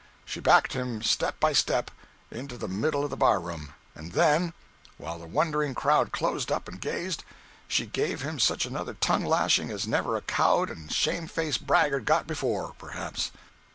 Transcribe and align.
She 0.25 0.39
backed 0.39 0.73
him 0.73 1.03
step 1.03 1.39
by 1.39 1.53
step 1.53 1.91
into 2.31 2.57
the 2.57 2.67
middle 2.67 3.03
of 3.03 3.11
the 3.11 3.15
bar 3.15 3.39
room, 3.39 3.75
and 3.93 4.13
then, 4.13 4.55
while 4.97 5.19
the 5.19 5.27
wondering 5.27 5.75
crowd 5.75 6.11
closed 6.11 6.51
up 6.51 6.67
and 6.67 6.81
gazed, 6.81 7.23
she 7.67 7.85
gave 7.85 8.23
him 8.23 8.39
such 8.39 8.65
another 8.65 8.95
tongue 8.95 9.23
lashing 9.25 9.69
as 9.69 9.85
never 9.85 10.17
a 10.17 10.21
cowed 10.21 10.71
and 10.71 10.91
shamefaced 10.91 11.67
braggart 11.67 12.05
got 12.05 12.25
before, 12.25 12.73
perhaps! 12.79 13.29